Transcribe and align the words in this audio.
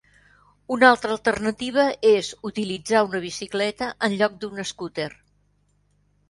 Una 0.75 0.85
altra 0.93 1.11
alternativa 1.15 1.85
és 2.11 2.29
utilitzar 2.51 3.03
una 3.09 3.21
bicicleta 3.27 3.91
en 4.09 4.17
lloc 4.23 4.41
d'una 4.45 4.65
escúter. 4.65 5.09